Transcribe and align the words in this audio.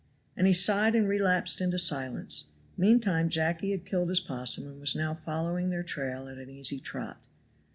And 0.35 0.47
he 0.47 0.53
sighed 0.53 0.95
and 0.95 1.07
relapsed 1.07 1.61
into 1.61 1.77
silence. 1.77 2.45
Meantime 2.75 3.29
Jacky 3.29 3.69
had 3.69 3.85
killed 3.85 4.09
his 4.09 4.19
opossum 4.19 4.65
and 4.65 4.79
was 4.79 4.95
now 4.95 5.13
following 5.13 5.69
their 5.69 5.83
trail 5.83 6.27
at 6.27 6.39
an 6.39 6.49
easy 6.49 6.79
trot. 6.79 7.21